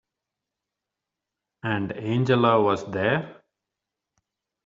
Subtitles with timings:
[1.61, 3.39] And Angela was there?